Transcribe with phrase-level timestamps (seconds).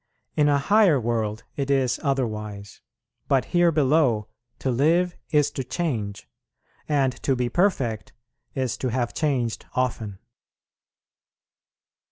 [0.35, 2.81] In a higher world it is otherwise,
[3.27, 6.27] but here below to live is to change,
[6.89, 8.11] and to be perfect
[8.55, 10.17] is to have changed often.